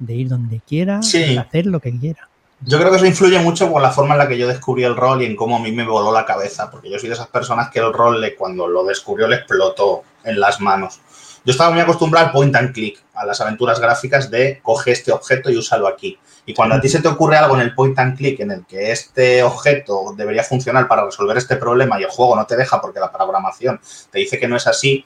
[0.00, 1.20] de ir donde quiera, Sí.
[1.20, 2.28] de hacer lo que quiera.
[2.66, 4.96] Yo creo que eso influye mucho por la forma en la que yo descubrí el
[4.96, 7.28] rol y en cómo a mí me voló la cabeza, porque yo soy de esas
[7.28, 11.00] personas que el rol, le, cuando lo descubrió, le explotó en las manos.
[11.44, 15.12] Yo estaba muy acostumbrado al point and click, a las aventuras gráficas de coge este
[15.12, 16.18] objeto y úsalo aquí.
[16.46, 18.64] Y cuando a ti se te ocurre algo en el point and click en el
[18.64, 22.80] que este objeto debería funcionar para resolver este problema y el juego no te deja
[22.80, 23.78] porque la programación
[24.10, 25.04] te dice que no es así,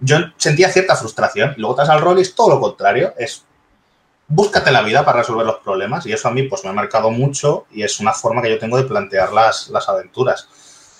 [0.00, 1.54] yo sentía cierta frustración.
[1.56, 3.44] Luego tras al rol y es todo lo contrario, es
[4.28, 7.10] búscate la vida para resolver los problemas y eso a mí pues me ha marcado
[7.10, 10.48] mucho y es una forma que yo tengo de plantear las, las aventuras,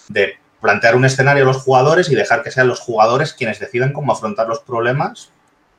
[0.09, 3.92] de plantear un escenario a los jugadores y dejar que sean los jugadores quienes decidan
[3.92, 5.31] cómo afrontar los problemas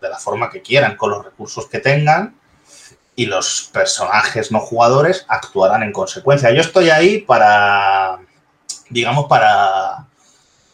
[0.02, 2.36] de la forma que quieran, con los recursos que tengan
[3.16, 6.52] y los personajes no jugadores actuarán en consecuencia.
[6.52, 8.20] Yo estoy ahí para,
[8.90, 10.06] digamos, para,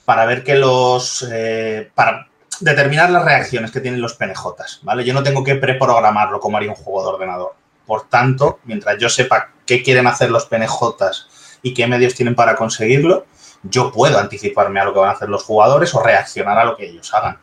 [0.05, 1.27] para ver que los...
[1.31, 2.27] eh, para
[2.59, 5.03] determinar las reacciones que tienen los PNJs, ¿vale?
[5.03, 7.55] Yo no tengo que preprogramarlo como haría un juego de ordenador.
[7.85, 12.55] Por tanto, mientras yo sepa qué quieren hacer los PNJs y qué medios tienen para
[12.55, 13.25] conseguirlo,
[13.69, 16.75] yo puedo anticiparme a lo que van a hacer los jugadores o reaccionar a lo
[16.77, 17.37] que ellos hagan.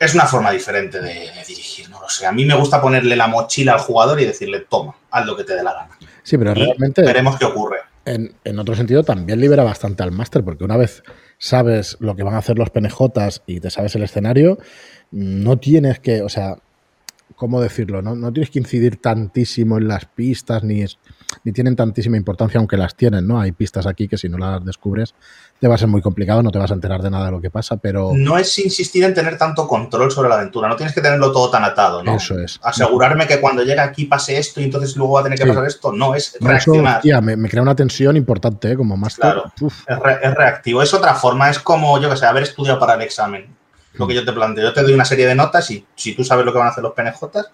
[0.00, 2.24] Es una forma diferente de, de dirigir, no lo sé.
[2.26, 5.42] A mí me gusta ponerle la mochila al jugador y decirle, toma, haz lo que
[5.42, 5.98] te dé la gana.
[6.22, 7.02] Sí, pero Y realmente...
[7.02, 7.78] veremos qué ocurre.
[8.04, 11.02] En, en otro sentido, también libera bastante al máster, porque una vez
[11.38, 14.58] sabes lo que van a hacer los PNJs y te sabes el escenario,
[15.10, 16.56] no tienes que, o sea,
[17.34, 18.00] ¿cómo decirlo?
[18.00, 20.98] No, no tienes que incidir tantísimo en las pistas, ni, es-
[21.44, 23.40] ni tienen tantísima importancia, aunque las tienen, ¿no?
[23.40, 25.14] Hay pistas aquí que si no las descubres
[25.60, 27.40] te va a ser muy complicado, no te vas a enterar de nada de lo
[27.40, 30.94] que pasa, pero No es insistir en tener tanto control sobre la aventura, no tienes
[30.94, 32.14] que tenerlo todo tan atado, ¿no?
[32.16, 32.58] eso es.
[32.62, 35.48] asegurarme que cuando llegue aquí pase esto y entonces luego va a tener que Sí.
[35.50, 35.92] pasar esto.
[35.92, 37.02] No, es eso, reaccionar.
[37.22, 38.76] me, me crea una tensión importante, ¿eh?
[38.76, 39.20] Como máster.
[39.22, 39.52] Claro.
[39.60, 40.82] Uf, Es, re- es reactivo.
[40.82, 43.46] Es otra forma, es como, yo que sé, haber estudiado para el examen.
[43.94, 44.64] Lo que yo te planteo.
[44.64, 46.70] Yo te doy una serie de notas y si tú sabes lo que van a
[46.70, 47.46] hacer los PNJs,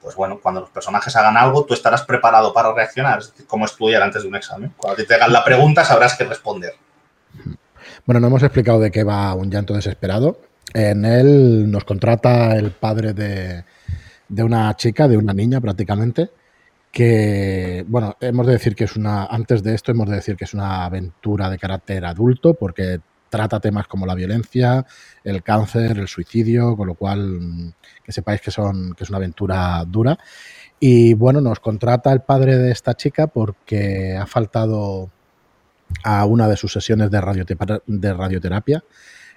[0.00, 3.18] pues bueno, cuando los personajes hagan algo, tú estarás preparado para reaccionar.
[3.18, 4.72] Es como estudiar antes de un examen.
[4.76, 6.74] Cuando te hagan la pregunta, sabrás qué responder.
[8.06, 10.40] Bueno, no hemos explicado de qué va un llanto desesperado.
[10.72, 13.64] En él nos contrata el padre de,
[14.28, 16.30] de una chica, de una niña prácticamente,
[16.92, 20.44] que, bueno, hemos de decir que es una, antes de esto hemos de decir que
[20.44, 24.86] es una aventura de carácter adulto, porque trata temas como la violencia,
[25.24, 27.74] el cáncer, el suicidio, con lo cual
[28.08, 30.18] que sepáis que, son, que es una aventura dura.
[30.80, 35.10] Y bueno, nos contrata el padre de esta chica porque ha faltado
[36.04, 38.82] a una de sus sesiones de, radiote- de radioterapia.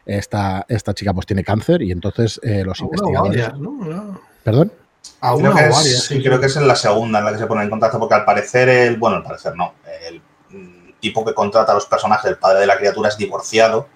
[0.06, 3.42] Esta, esta chica pues tiene cáncer y entonces eh, los A una o investigadores...
[3.42, 3.72] varias, ¿no?
[3.86, 4.22] No.
[4.42, 4.72] ¿Perdón?
[5.20, 7.34] A Creo una que, o es, sí, creo que es en la segunda en la
[7.34, 9.74] que se pone en contacto, porque al parecer, el, bueno, al parecer no,
[10.08, 10.22] el
[11.02, 13.90] tipo que contrata a los personajes, el padre de la criatura, es divorciado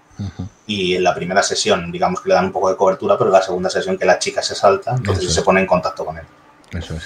[0.67, 3.33] Y en la primera sesión, digamos que le dan un poco de cobertura, pero en
[3.33, 6.23] la segunda sesión que la chica se salta, entonces se pone en contacto con él.
[6.71, 7.03] Eso es.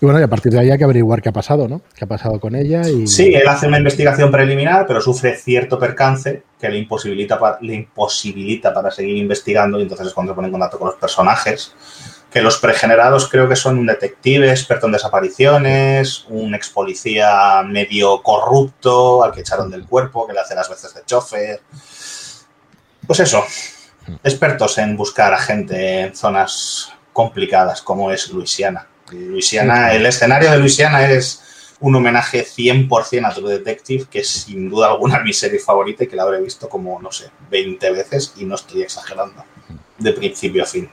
[0.00, 1.80] Y bueno, y a partir de ahí hay que averiguar qué ha pasado, ¿no?
[1.92, 2.88] ¿Qué ha pasado con ella?
[2.88, 3.08] Y...
[3.08, 7.74] Sí, él hace una investigación preliminar, pero sufre cierto percance que le imposibilita, pa- le
[7.74, 11.74] imposibilita para seguir investigando y entonces es cuando se pone en contacto con los personajes,
[12.30, 18.22] que los pregenerados creo que son un detective experto en desapariciones, un ex policía medio
[18.22, 21.60] corrupto al que echaron del cuerpo, que le hace las veces de chofer.
[23.08, 23.44] Pues eso,
[24.22, 28.86] expertos en buscar a gente en zonas complicadas como es Luisiana.
[29.10, 31.42] Luisiana, el escenario de Luisiana es
[31.80, 36.06] un homenaje 100% a True Detective, que es sin duda alguna mi serie favorita y
[36.06, 39.44] que la habré visto como, no sé, 20 veces y no estoy exagerando,
[39.98, 40.90] de principio a fin.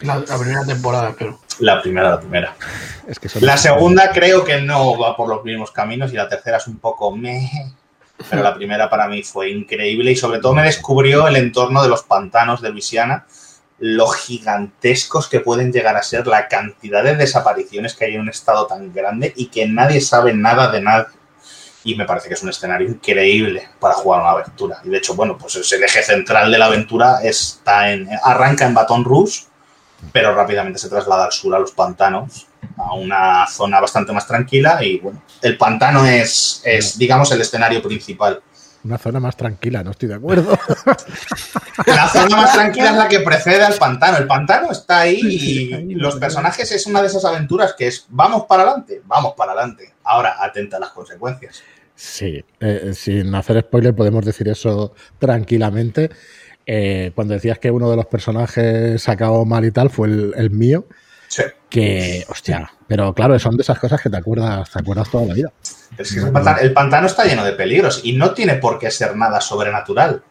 [0.00, 1.38] La, la primera temporada, pero.
[1.60, 2.54] La primera, la primera.
[3.06, 6.28] Es que son- La segunda creo que no va por los mismos caminos y la
[6.28, 7.48] tercera es un poco meh,
[8.30, 11.88] pero la primera para mí fue increíble y sobre todo me descubrió el entorno de
[11.88, 13.26] los pantanos de Luisiana,
[13.78, 18.30] lo gigantescos que pueden llegar a ser, la cantidad de desapariciones que hay en un
[18.30, 21.08] estado tan grande y que nadie sabe nada de nada.
[21.84, 24.78] Y me parece que es un escenario increíble para jugar una aventura.
[24.82, 28.66] Y de hecho, bueno, pues es el eje central de la aventura está en, arranca
[28.66, 29.44] en Baton Rouge,
[30.12, 34.82] pero rápidamente se traslada al sur, a los pantanos, a una zona bastante más tranquila
[34.82, 38.42] y bueno, el pantano es, es digamos, el escenario principal.
[38.86, 40.56] Una zona más tranquila, no estoy de acuerdo.
[41.86, 44.16] La zona más tranquila es la que precede al pantano.
[44.16, 48.44] El pantano está ahí y los personajes es una de esas aventuras que es vamos
[48.48, 49.92] para adelante, vamos para adelante.
[50.04, 51.62] Ahora, atenta a las consecuencias.
[51.96, 56.10] Sí, eh, sin hacer spoiler podemos decir eso tranquilamente.
[56.64, 60.50] Eh, cuando decías que uno de los personajes acabó mal y tal, fue el, el
[60.50, 60.86] mío.
[61.28, 61.42] Sí.
[61.68, 65.34] Que, hostia, pero claro, son de esas cosas que te acuerdas, te acuerdas toda la
[65.34, 65.52] vida.
[65.98, 68.90] Es que el, pantano, el pantano está lleno de peligros y no tiene por qué
[68.90, 70.22] ser nada sobrenatural.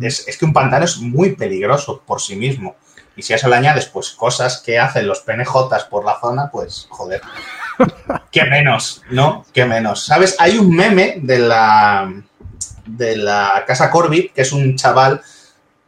[0.00, 2.76] Es, es que un pantano es muy peligroso por sí mismo.
[3.16, 6.50] Y si a eso le añades pues cosas que hacen los penejotas por la zona,
[6.50, 7.22] pues joder.
[8.30, 9.02] ¿Qué menos?
[9.10, 9.44] ¿No?
[9.52, 10.04] ¿Qué menos?
[10.04, 10.36] ¿Sabes?
[10.38, 12.12] Hay un meme de la
[12.86, 15.20] de la casa Corbett, que es un chaval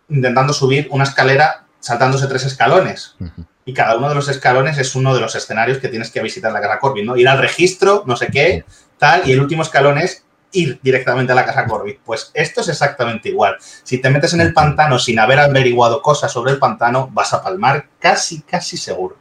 [0.09, 3.17] intentando subir una escalera saltándose tres escalones.
[3.65, 6.53] Y cada uno de los escalones es uno de los escenarios que tienes que visitar
[6.53, 7.17] la casa Corbett, ¿no?
[7.17, 8.65] Ir al registro, no sé qué,
[8.99, 12.01] tal, y el último escalón es ir directamente a la casa Corbett.
[12.05, 13.57] Pues esto es exactamente igual.
[13.85, 17.43] Si te metes en el pantano sin haber averiguado cosas sobre el pantano, vas a
[17.43, 19.17] palmar casi, casi seguro.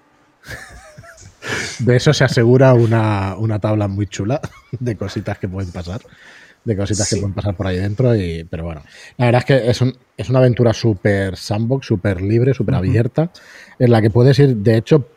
[1.80, 4.40] De eso se asegura una, una tabla muy chula
[4.72, 6.02] de cositas que pueden pasar.
[6.64, 7.16] De cositas Sí.
[7.16, 8.16] que pueden pasar por ahí dentro.
[8.16, 8.84] Y, pero bueno,
[9.18, 13.32] la verdad es que es, un- es una aventura súper sandbox, súper libre, súper abierta,
[13.82, 15.08] en la que puedes ir, de hecho,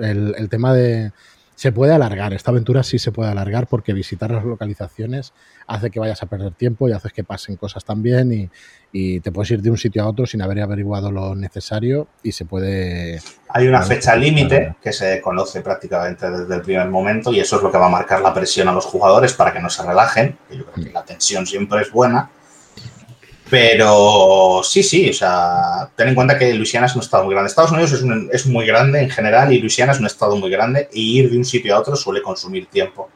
[0.00, 1.10] el, el tema de...
[1.56, 5.32] Se puede alargar, esta aventura sí se puede alargar porque visitar las localizaciones
[5.68, 8.50] hace que vayas a perder tiempo y haces que pasen cosas también y,
[8.92, 12.32] y te puedes ir de un sitio a otro sin haber averiguado lo necesario y
[12.32, 13.20] se puede...
[13.50, 13.94] Hay una Vale.
[13.94, 17.78] fecha límite que se conoce prácticamente desde el primer momento y eso es lo que
[17.78, 20.36] va a marcar la presión a los jugadores para que no se relajen.
[20.48, 22.30] que Yo creo que la tensión siempre es buena.
[23.50, 27.48] Pero sí, sí, o sea, ten en cuenta que Luisiana es un estado muy grande.
[27.48, 30.50] Estados Unidos es, un- es muy grande en general y Luisiana es un estado muy
[30.50, 33.10] grande y ir de un sitio a otro suele consumir tiempo.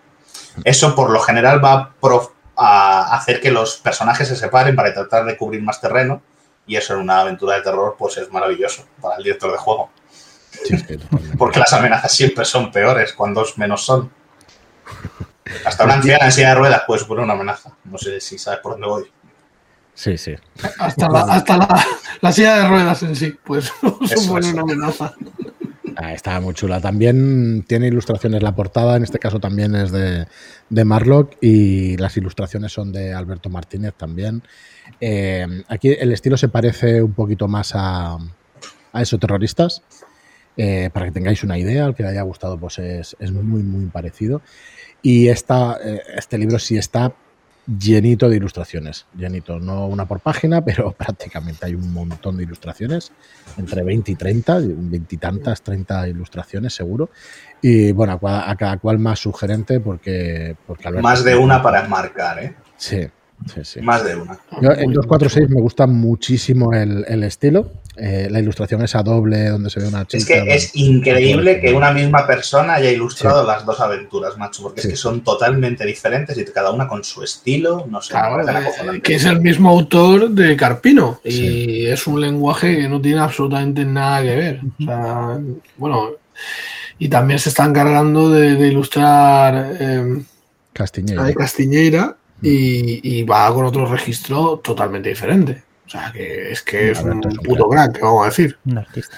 [0.65, 1.95] Eso por lo general va
[2.57, 6.21] a hacer que los personajes se separen para tratar de cubrir más terreno
[6.67, 9.91] y eso en una aventura de terror pues es maravilloso para el director de juego.
[10.65, 10.75] Sí.
[11.39, 14.11] Porque las amenazas siempre son peores cuando menos son.
[15.65, 17.71] Hasta una anciana en silla de ruedas puede suponer una amenaza.
[17.85, 19.13] No sé si sabes por dónde voy.
[19.99, 20.33] Sí, sí.
[20.79, 21.85] Hasta, la, hasta la,
[22.21, 23.65] la silla de ruedas en sí, pues
[24.17, 25.13] supone una amenaza.
[25.97, 26.81] Ah, está muy chula.
[26.81, 30.29] También tiene ilustraciones la portada, en este caso también es de,
[30.71, 34.45] de Marlock y las ilustraciones son de Alberto Martínez también.
[35.01, 38.19] Eh, aquí el estilo se parece un poquito más a,
[38.93, 39.83] a esos terroristas.
[40.57, 43.65] Eh, para que tengáis una idea, al que le haya gustado, pues es, es muy,
[43.65, 44.43] muy parecido.
[45.03, 47.13] Y esta, eh, este libro sí está
[47.79, 49.07] llenito de ilustraciones.
[49.17, 53.13] Llenito, no una por página, pero prácticamente hay un montón de ilustraciones,
[53.57, 57.11] entre 20 y 30, 20 y tantas, 30 ilustraciones seguro.
[57.61, 60.57] Y bueno, a, cada cual más sugerente porque...
[60.67, 62.55] porque Alberto- Más de una para enmarcar, ¿eh?
[62.77, 63.07] Sí,
[63.47, 63.81] sí, sí.
[63.81, 64.39] Más de una.
[64.61, 67.71] Yo, en 246 me gusta muchísimo el, el estilo.
[68.01, 70.19] Eh, la ilustración esa doble donde se ve una chica.
[70.19, 74.83] Es que es increíble que una misma persona haya ilustrado las dos aventuras, macho, porque
[74.83, 74.87] Sí.
[74.89, 79.01] es que son totalmente diferentes y cada una con su estilo, no sé, Claro, eh,
[79.03, 81.87] que es el mismo autor de Carpino y Sí.
[81.87, 84.61] es un lenguaje que no tiene absolutamente nada que ver.
[84.81, 85.39] O sea,
[85.77, 86.11] bueno,
[87.01, 90.23] y también se está encargando de, de ilustrar eh,
[90.73, 91.23] Castiñeira.
[91.23, 95.63] a de Castiñeira y, y va con otro registro totalmente diferente.
[95.87, 98.59] O sea, que es que es un Alberto es un puto crack, vamos a decir.
[98.67, 99.17] Un artista.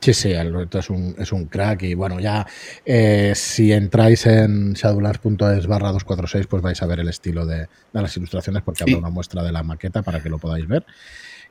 [0.00, 2.46] Sí, sí, Alberto es un, es un crack y bueno, ya
[2.84, 7.68] eh, si entráis en shadowlands.es barra 246 pues vais a ver el estilo de, de
[8.02, 8.90] las ilustraciones porque Sí.
[8.92, 10.84] habrá una muestra de la maqueta para que lo podáis ver.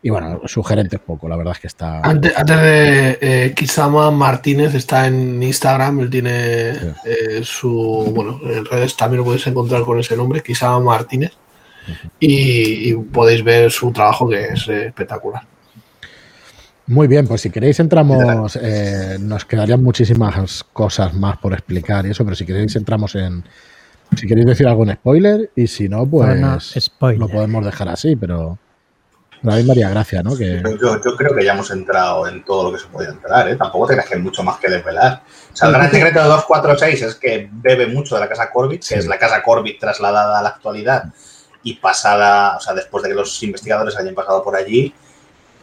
[0.07, 1.99] Y bueno, sugerente es poco, la verdad es que está...
[1.99, 6.87] Antes, antes de eh, Kisama Martínez está en Instagram, él tiene Sí.
[7.03, 11.33] eh, su, bueno, en redes también lo podéis encontrar con ese nombre, Kisama Martínez,
[12.21, 15.43] y, y podéis ver su trabajo que es eh, espectacular.
[16.85, 22.11] Muy bien, pues si queréis entramos, eh, nos quedarían muchísimas cosas más por explicar y
[22.11, 23.43] eso, pero si queréis entramos en...
[24.15, 27.19] Si queréis decir algún spoiler y si no, pues No, no, spoiler.
[27.19, 28.57] lo podemos dejar así, pero...
[29.43, 30.35] A mí me haría gracia, ¿no?
[30.35, 33.55] Que, Yo, creo que ya hemos entrado en todo lo que se puede entrar, ¿eh?
[33.55, 35.21] Tampoco te creas que hay mucho más que desvelar.
[35.53, 38.81] O sea, el gran secreto de 246 es que bebe mucho de la casa Corbett,
[38.81, 38.95] Sí.
[38.95, 41.05] que es la casa Corbett trasladada a la actualidad
[41.63, 44.93] y pasada, o sea, después de que los investigadores hayan pasado por allí.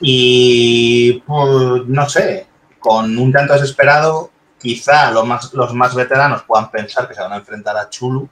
[0.00, 2.46] Y, pues, no sé,
[2.78, 7.32] con un tanto desesperado, quizá los más, los más veteranos puedan pensar que se van
[7.32, 8.28] a enfrentar a Chulu,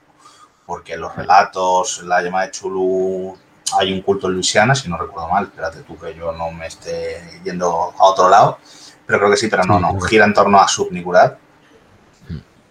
[0.65, 3.37] porque los relatos, la llamada de Chulu,
[3.79, 6.67] hay un culto en Luisiana, si no recuerdo mal, espérate tú que yo no me
[6.67, 8.59] esté yendo a otro lado,
[9.05, 9.99] pero creo que sí, pero no, no.
[10.01, 11.37] Gira en torno a Subnigurat,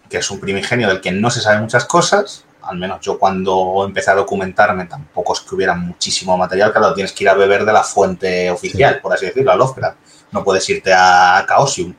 [0.09, 2.45] que es un primigenio del que no se sabe muchas cosas.
[2.61, 7.11] Al menos yo cuando empecé a documentarme tampoco es que hubiera muchísimo material, claro, tienes
[7.11, 9.97] que ir a beber de la fuente oficial, por así decirlo, a Lovecraft.
[10.31, 11.93] No puedes irte a Chaosium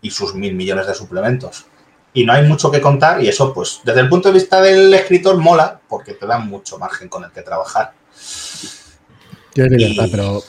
[0.00, 1.66] y sus mil millones de suplementos.
[2.12, 4.94] Y no hay mucho que contar y eso, pues, desde el punto de vista del
[4.94, 7.92] escritor mola porque te da mucho margen con el que trabajar.
[9.52, 10.42] Tiene libertad, pero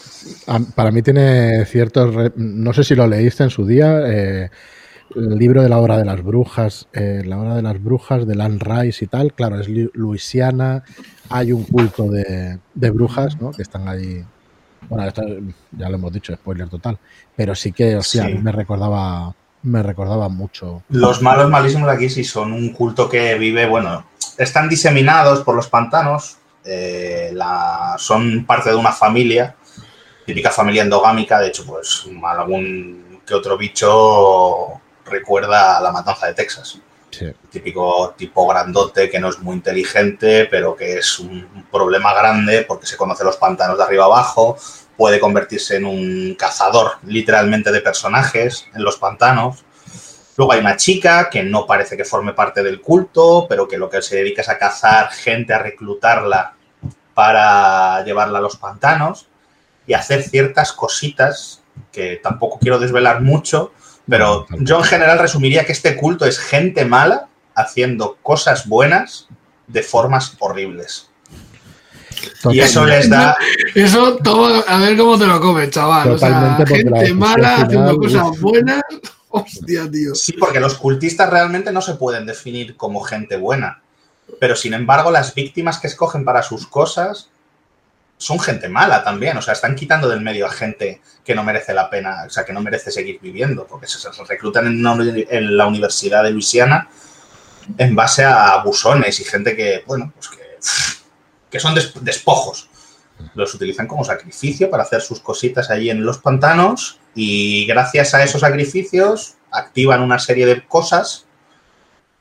[0.76, 2.32] para mí tiene ciertos...
[2.36, 4.50] No sé si lo leíste en su día, eh,
[5.16, 8.36] el libro de la hora de las brujas, eh, la hora de las brujas de
[8.36, 10.84] Land Rice y tal, claro, es Luisiana,
[11.30, 13.52] hay un culto de, brujas, ¿no?
[13.52, 14.24] Que están ahí...
[14.90, 15.24] Bueno, esto
[15.72, 17.00] ya lo hemos dicho, spoiler total,
[17.36, 19.34] pero sí que, o sea, me recordaba
[19.66, 20.84] me recordaba mucho.
[20.90, 24.06] Los malos malísimos aquí sí son un culto que vive, bueno,
[24.38, 29.56] están diseminados por los pantanos, eh, la, son parte de una familia,
[30.26, 36.34] típica familia endogámica, de hecho, pues algún que otro bicho recuerda a la matanza de
[36.34, 36.80] Texas.
[37.50, 42.86] Típico tipo grandote que no es muy inteligente, pero que es un problema grande porque
[42.86, 44.58] se conoce los pantanos de arriba abajo,
[44.98, 49.64] puede convertirse en un cazador literalmente de personajes en los pantanos.
[50.36, 53.90] Luego hay una chica que no parece que forme parte del culto, pero que lo
[53.90, 56.55] que se dedica es a cazar gente, a reclutarla
[57.16, 59.28] para llevarla a los pantanos
[59.88, 63.72] y hacer ciertas cositas que tampoco quiero desvelar mucho,
[64.08, 69.28] pero yo en general resumiría que este culto es gente mala haciendo cosas buenas
[69.68, 71.10] de formas horribles.
[72.52, 73.38] Y eso les da.
[73.74, 76.12] Eso, todo, a ver cómo te lo comes, chaval.
[76.12, 78.82] o sea, gente mala haciendo cosas buenas.
[79.30, 80.16] Hostia, tío.
[80.16, 83.82] Sí, porque los cultistas realmente no se pueden definir como gente buena.
[84.40, 87.30] Pero sin embargo, las víctimas que escogen para sus cosas
[88.18, 89.38] son gente mala también.
[89.38, 92.46] O sea, están quitando del medio a gente que no merece la pena, o sea,
[92.46, 93.66] que no merece seguir viviendo.
[93.68, 96.90] Porque se, reclutan en, la Universidad de Luisiana
[97.78, 100.46] en base a abusones y gente que, bueno, pues que
[101.56, 102.70] que son despojos.
[103.34, 108.22] Los utilizan como sacrificio para hacer sus cositas allí en los pantanos y gracias a
[108.22, 111.26] esos sacrificios activan una serie de cosas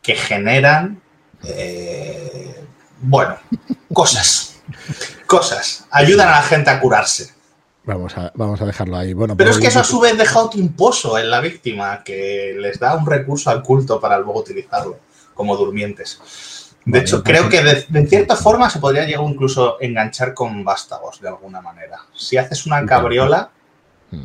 [0.03, 1.03] que generan,
[1.47, 2.65] eh,
[3.01, 3.37] bueno,
[3.93, 4.63] cosas,
[5.27, 7.33] cosas, ayudan a la gente a curarse.
[7.85, 9.13] Vamos a, vamos a dejarlo ahí.
[9.13, 12.57] Bueno, Pero es que eso a su vez deja otro imposo en la víctima que
[12.59, 14.99] les da un recurso al culto para luego utilizarlo
[15.35, 16.19] como durmientes.
[16.87, 21.21] De hecho, creo que de, cierta forma se podría llegar incluso a enganchar con vástagos
[21.21, 21.99] de alguna manera.
[22.15, 23.51] Si haces una cabriola.
[24.11, 24.25] Mm.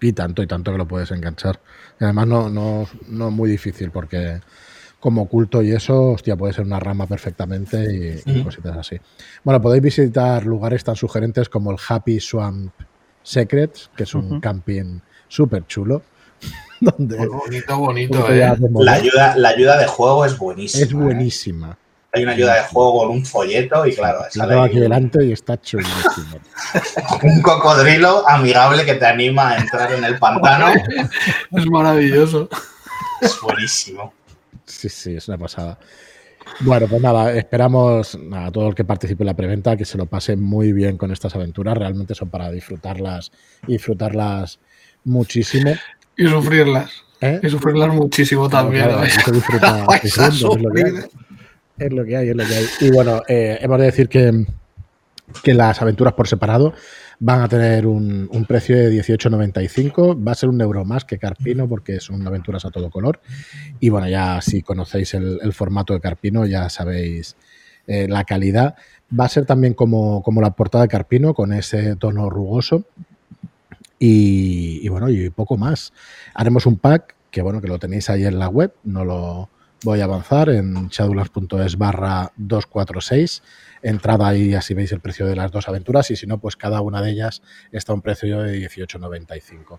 [0.00, 1.60] Y tanto, y tanto que lo puedes enganchar.
[2.00, 4.40] Y además no, no, no muy difícil porque
[5.00, 8.96] como culto y eso, hostia, puede ser una rama perfectamente y, cositas así.
[9.44, 12.72] Bueno, podéis visitar lugares tan sugerentes como el Happy Swamp
[13.22, 16.02] Secrets, que es un camping súper chulo
[16.80, 18.32] bonito, bonito.
[18.32, 18.56] Eh.
[18.74, 20.84] La, ayuda, la ayuda de juego es buenísima.
[20.84, 21.78] Es buenísima.
[22.12, 25.60] Hay una ayuda de juego con un folleto y claro, sale aquí delante y está
[25.60, 26.38] chulísimo.
[27.22, 30.72] un cocodrilo amigable que te anima a entrar en el pantano.
[31.52, 32.48] es maravilloso.
[33.20, 34.14] Es buenísimo.
[34.68, 35.78] Sí, sí, es una pasada.
[36.60, 40.06] Bueno, pues nada, esperamos a todo el que participe en la preventa que se lo
[40.06, 41.76] pase muy bien con estas aventuras.
[41.76, 43.32] Realmente son para disfrutarlas,
[43.66, 44.58] disfrutarlas
[45.04, 45.72] muchísimo.
[46.16, 47.04] Y sufrirlas.
[47.20, 47.40] ¿Eh?
[47.42, 48.88] Y sufrirlas muchísimo también.
[51.78, 52.66] es, lo que hay, es lo que hay.
[52.80, 54.46] Y bueno, eh, hemos de decir que,
[55.42, 56.74] que las aventuras por separado
[57.20, 60.26] van a tener un, precio de 18,95.
[60.26, 63.20] Va a ser un euro más que Carpino porque son aventuras a todo color.
[63.80, 67.36] Y bueno, ya si conocéis el, formato de Carpino ya sabéis
[67.86, 68.76] eh, la calidad.
[69.18, 72.84] Va a ser también como, como la portada de Carpino con ese tono rugoso
[73.98, 75.92] y, bueno, y poco más.
[76.34, 79.50] Haremos un pack que bueno, que lo tenéis ahí en la web, no lo
[79.84, 83.42] voy a avanzar en shadowlands.es barra 246.
[83.88, 86.80] Entrada ahí así veis el precio de las dos aventuras y si no, pues cada
[86.80, 89.78] una de ellas está a un precio de 18,95.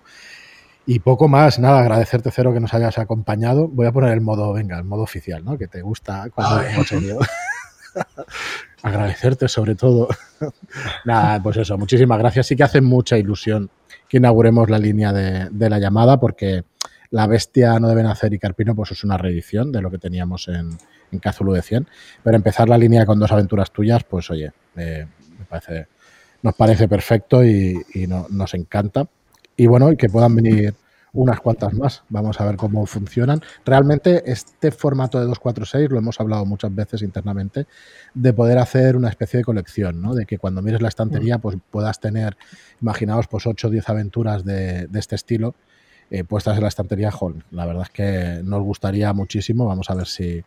[0.86, 3.68] Y poco más, nada, agradecerte Cero que nos hayas acompañado.
[3.68, 5.58] Voy a poner el modo, venga, el modo oficial, ¿no?
[5.58, 6.88] Que te gusta cuando hemos
[8.82, 10.08] agradecerte sobre todo.
[11.06, 12.48] nada, pues eso, muchísimas gracias.
[12.48, 13.70] Sí que hace mucha ilusión
[14.08, 16.64] que inauguremos la línea de, la llamada porque
[17.12, 20.48] La Bestia no deben hacer y Carpino pues es una reedición de lo que teníamos
[20.48, 20.78] en,
[21.12, 21.88] en Cazulu de 100.
[22.24, 25.06] Pero empezar la línea con dos aventuras tuyas, pues oye, eh,
[25.38, 25.88] me parece,
[26.42, 29.08] nos parece perfecto y, nos encanta.
[29.56, 30.74] Y bueno, y que puedan venir
[31.12, 32.04] unas cuantas más.
[32.10, 33.42] Vamos a ver cómo funcionan.
[33.66, 37.66] Realmente este formato de 246 lo hemos hablado muchas veces internamente,
[38.14, 40.14] de poder hacer una especie de colección, ¿no?
[40.14, 42.38] De que cuando mires la estantería pues puedas tener,
[42.80, 45.56] imaginaos, pues 8 o 10 aventuras de, de este estilo
[46.12, 47.44] eh, puestas en la estantería Hall.
[47.52, 49.68] La verdad es que nos gustaría muchísimo.
[49.68, 50.44] Vamos a ver si,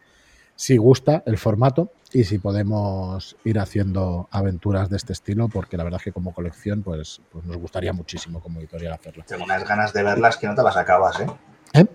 [0.57, 5.85] si gusta el formato y si podemos ir haciendo aventuras de este estilo, porque la
[5.85, 9.25] verdad es que como colección, pues, pues nos gustaría muchísimo como editorial hacerlo.
[9.27, 11.27] Tengo unas ganas de verlas que no te las acabas, ¿eh?
[11.75, 11.87] ¿Eh?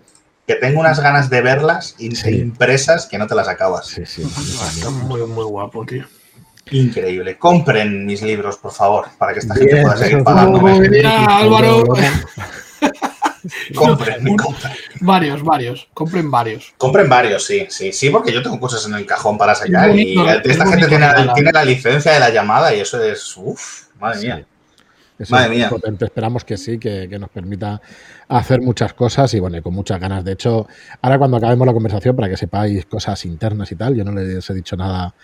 [0.47, 2.39] Que tengo unas ganas de verlas Sí.
[2.39, 3.88] impresas que no te las acabas.
[3.88, 4.24] Sí, sí.
[4.24, 6.05] Está muy, muy guapo, tío.
[6.72, 7.38] Increíble.
[7.38, 10.60] Compren mis libros, por favor, para que esta gente pueda seguir pagando.
[11.28, 11.84] Álvaro,
[13.76, 14.74] Compren, compren.
[15.02, 15.88] varios, varios.
[15.93, 16.74] Compren varios.
[16.78, 19.95] Compren varios, sí, sí, sí, porque yo tengo cosas en el cajón para sacar Es
[19.95, 24.20] y bonito, esta gente tiene, la licencia de la llamada y eso es, uff, madre
[24.20, 24.26] Sí.
[24.28, 24.45] mía.
[25.20, 25.70] Eso Madre es muy mía.
[25.70, 26.06] potente.
[26.06, 27.82] Esperamos que sí, que, que nos permita
[28.28, 30.24] hacer muchas cosas y bueno, y con muchas ganas.
[30.24, 30.68] De hecho,
[31.02, 34.48] ahora cuando acabemos la conversación, para que sepáis cosas internas y tal, yo no les
[34.48, 35.16] he dicho nada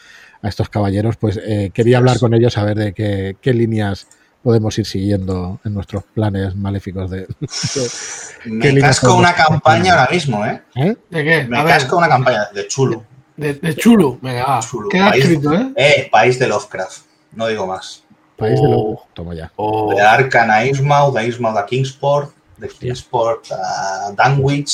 [0.41, 4.07] a estos caballeros, pues eh, quería hablar con ellos a ver de qué, qué líneas
[4.43, 7.25] podemos ir siguiendo en nuestros planes maléficos de...
[8.61, 10.61] ¿Qué Me casco una campaña ahora mismo, ¿eh?
[10.75, 10.95] ¿Eh?
[11.09, 11.43] ¿De qué?
[11.47, 13.03] Me A ver, casco una campaña de chulo.
[13.37, 14.19] de, de Chulu.
[14.21, 14.59] Venga, va.
[14.59, 14.89] Chulo.
[14.89, 15.71] Queda País- escrito, ¿eh?
[15.75, 18.03] Eh, país de Lovecraft, no digo más.
[18.37, 18.91] País de Oh.
[18.91, 19.13] los...
[19.13, 19.51] Toma ya.
[19.55, 24.65] O De Arcan a Innsmouth, de Innsmouth a Kingsport, de Kingsport a pone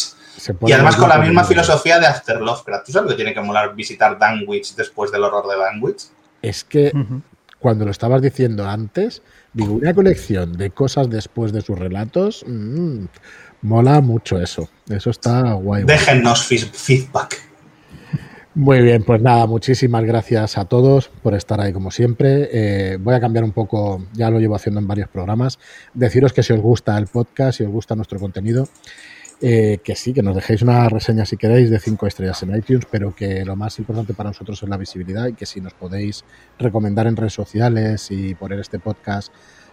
[0.69, 2.85] Y además con la misma filosofía de After Lovecraft.
[2.85, 6.03] ¿Tú sabes lo que tiene que molar visitar Dunwich después del horror de Dunwich?
[6.41, 6.91] Es que
[7.59, 9.21] cuando lo estabas diciendo antes,
[9.53, 13.05] digo, una colección de cosas después de sus relatos, mm,
[13.61, 14.69] mola mucho eso.
[14.89, 15.83] Eso está guay.
[15.83, 17.49] Déjennos feedback.
[18.55, 22.49] Muy bien, pues nada, muchísimas gracias a todos por estar ahí como siempre.
[22.51, 25.59] Eh, voy a cambiar un poco, ya lo llevo haciendo en varios programas.
[25.93, 28.67] Deciros que si os gusta el podcast, si os gusta nuestro contenido,
[29.41, 32.85] eh, que sí, que nos dejéis una reseña si queréis de 5 estrellas en iTunes,
[32.91, 36.23] pero que lo más importante para nosotros es la visibilidad y que si nos podéis
[36.57, 39.31] recomendar en redes sociales y poner este podcast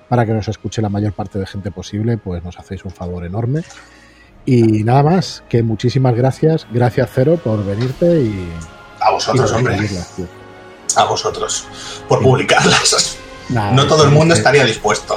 [0.08, 3.24] para que nos escuche la mayor parte de gente posible, pues nos hacéis un favor
[3.24, 3.62] enorme.
[4.44, 6.66] Y nada más, que muchísimas gracias.
[6.72, 8.48] Gracias, Cero, por venirte y,
[9.00, 9.78] A y vosotros, por hombre.
[10.16, 10.26] tío.
[10.94, 11.66] A vosotros.
[12.08, 13.18] Por publicarlas.
[13.48, 15.16] Nada, No todo el mundo que- estaría dispuesto.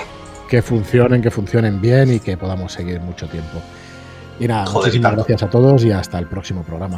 [0.50, 3.62] Que funcionen, que funcionen bien y que podamos seguir mucho tiempo.
[4.40, 5.26] Y nada, Joder, muchísimas tanto.
[5.26, 6.98] gracias a todos y hasta el próximo programa.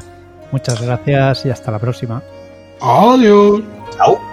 [0.52, 2.22] Muchas gracias y hasta la próxima.
[2.82, 3.62] Adiós.
[3.98, 4.31] Chao.